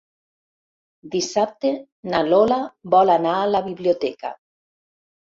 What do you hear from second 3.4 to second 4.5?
a la biblioteca.